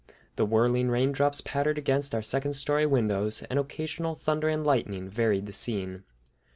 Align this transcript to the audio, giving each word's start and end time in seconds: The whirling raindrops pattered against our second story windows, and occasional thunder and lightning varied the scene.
The 0.35 0.45
whirling 0.47 0.89
raindrops 0.89 1.41
pattered 1.41 1.77
against 1.77 2.15
our 2.15 2.23
second 2.23 2.53
story 2.53 2.87
windows, 2.87 3.43
and 3.51 3.59
occasional 3.59 4.15
thunder 4.15 4.49
and 4.49 4.65
lightning 4.65 5.07
varied 5.11 5.45
the 5.45 5.53
scene. 5.53 6.05